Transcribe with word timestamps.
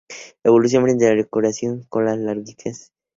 Evolución 0.43 0.81
frecuentemente 0.81 1.19
a 1.19 1.23
la 1.25 1.29
curación, 1.29 1.77
pero 1.77 1.85
con 1.89 2.01
una 2.01 2.15
larguísima 2.15 2.53
convalecencia. 2.53 2.91